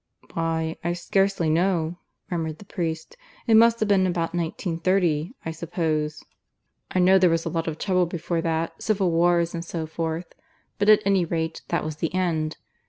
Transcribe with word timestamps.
"Why, 0.33 0.77
I 0.83 0.93
scarcely 0.93 1.47
know," 1.47 1.99
murmured 2.31 2.57
the 2.57 2.65
priest. 2.65 3.15
"It 3.45 3.53
must 3.53 3.79
have 3.81 3.87
been 3.87 4.07
about 4.07 4.33
1930, 4.33 5.35
I 5.45 5.51
suppose. 5.51 6.23
I 6.89 6.97
know 6.97 7.19
there 7.19 7.29
was 7.29 7.45
a 7.45 7.49
lot 7.49 7.67
of 7.67 7.77
trouble 7.77 8.07
before 8.07 8.41
that 8.41 8.81
civil 8.81 9.11
wars 9.11 9.53
and 9.53 9.63
so 9.63 9.85
forth. 9.85 10.33
But 10.79 10.89
at 10.89 11.03
any 11.05 11.23
rate 11.23 11.61
that 11.67 11.83
was 11.83 11.97
the 11.97 12.11
end. 12.15 12.57